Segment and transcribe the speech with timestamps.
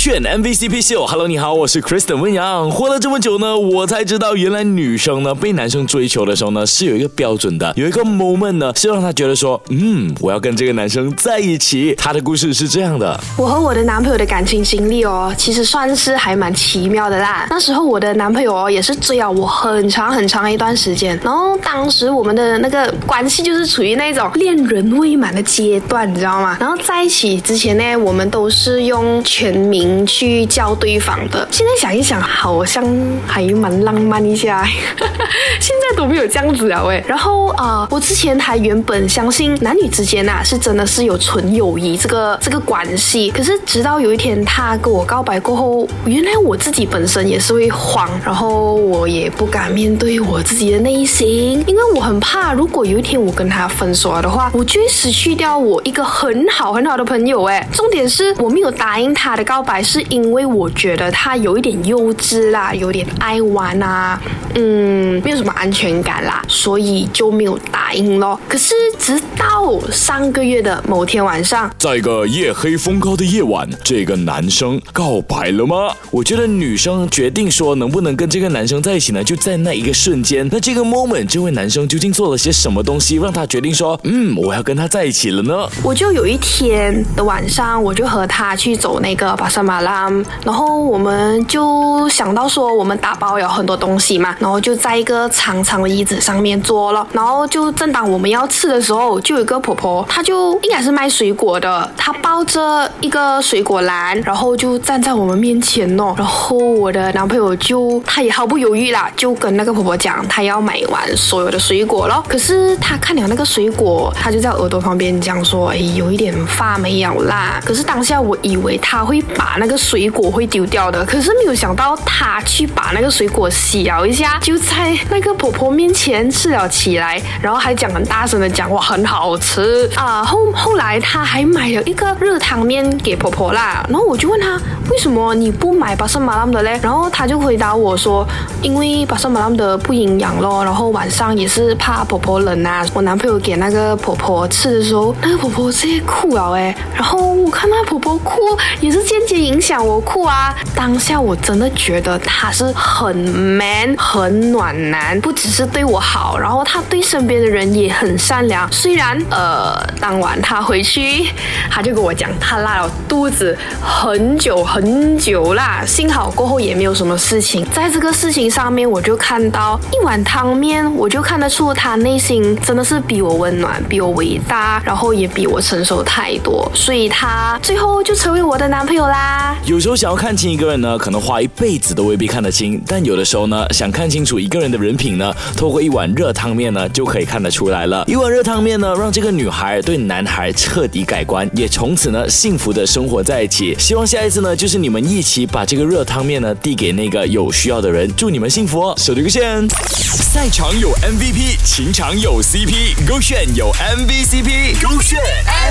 [0.00, 2.70] 选 MVCp 秀，Hello，你好，我是 Kristen 温阳。
[2.70, 11.94] 活了这么久呢，我才知道原来女生呢被男生追求的时候呢是有一个标准的，有一个 moment 呢是让她觉得说，嗯，我要跟这个男生在一起。
[11.98, 17.46] 她的故事是这样的：我和我的男朋友的感情经历哦，其实算是还蛮奇妙的啦。
[17.50, 26.56] 那时候我的男朋友哦也是追了我很长很长一段时间，然后当时我们的那个关系就是处于那种恋人未满的阶段，你知道吗？
[26.58, 29.50] 然后在一起之前呢，我们都是用全。
[29.60, 32.84] 名去叫对方的，现在想一想，好像
[33.26, 34.64] 还蛮浪漫一下。
[35.60, 37.02] 现在都没有这样子了喂。
[37.06, 43.30] 然后啊，我之前还原本相信男女之间呐是真的是有纯友谊这个这个关系。
[43.30, 57.44] 可是直到有一天他跟我告白过后，原来我自己本身也是会慌，然后我也不敢面对我自己的内心，因为我很怕，如果有一天我跟他分手了的话，我就会失去掉我一个很好很好的朋友。
[57.44, 59.60] 哎，重点是我没有答应他的告。
[59.60, 64.20] 白白是因为我觉得他有一点幼稚啦，有点爱玩啊，
[64.54, 68.38] 嗯，没有什么安全感啦，所以就没有答应咯。
[68.46, 75.94] 可是直到上个月的某天晚上，在一个夜黑风高的夜晚，这个男生告白了吗？
[76.10, 80.46] 我觉得女生决定说能不能跟这个男生在一起呢，就在那一个瞬间。
[80.52, 85.66] 那这个 moment，这位男生究竟做了些什么东西，让他决定说，嗯，我要跟他在一起了呢？
[85.82, 90.10] 我就有一天的晚上，我就和他去走那个巴沙马拉，
[90.44, 112.24] 然后我们就想到说，我们打包有很多东西嘛，然后就在一个长长的椅子上面坐了，然后就正当我们要吃的时候，就有一个婆婆，她就应该是卖水果的，她抱着一个水果篮，然后就站在我们面前哦，然后我的男朋友就他也毫不犹豫啦，就跟那个婆婆讲，他要买完所有的水果咯。
[112.26, 117.60] 可是他看了那个水果，他就在耳朵旁边讲说，哎，有一点发霉了啦。
[117.64, 119.20] 可是当下我以为他会。
[119.36, 130.24] 把那个水果会丢掉的，可是没有想到他去把那个水果洗了一下，就在那个婆婆面前吃了起来，然后还讲很大声的讲哇很好吃啊。
[130.24, 134.58] 后后来他还买了一个热汤面给婆婆啦，然后我就问他
[134.90, 136.80] 为什么你不买巴沙马拉的嘞？
[136.82, 138.26] 然后他就回答我说，
[138.62, 142.86] 因为巴沙马拉的不营养咯，然后晚上也是怕婆婆冷啊。
[142.94, 148.40] 我男朋友给那个婆婆吃的时候，那个婆婆直接哭了哎，然后我看那婆婆哭
[148.80, 149.49] 也是间接。
[149.50, 150.54] 影响我酷啊！
[150.76, 158.70] 当下我真的觉得他是很 man、很暖男，不只是对我好，然后他对身边的人也很善良。
[158.70, 161.28] 虽然呃，当晚他回去，
[161.68, 167.66] 他就跟我讲他拉了肚子很久很久啦，幸好过后也没有什么事情。
[167.72, 179.39] 在这个事情上面，我就看到一碗汤面，我就看得出他内心真的是比我温暖、比我伟大，然后也比我成熟太多，所以他最后就成为我的男朋友啦。
[179.64, 182.82] 有时候想要看清一个人呢，可能花一辈子都未必看得清。
[182.86, 188.04] 但有的时候呢，想看清楚一个人的人品呢，透过一碗热汤面呢，就可以看得出来了。
[188.06, 193.76] 一碗热汤面呢，让这个女孩对男孩彻底改观，也从此呢，幸福的生活在一起。
[193.78, 198.10] 希望下一次呢，就是你们一起把这个热汤面呢，递给那个有需要的人。
[198.16, 198.94] 祝你们幸福哦！
[198.96, 199.68] 手提个线。
[199.68, 205.20] 赛场有 MVP，情场有 CP，勾选有 MVCp，勾选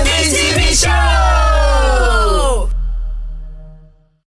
[0.04, 0.88] MVCp 秀。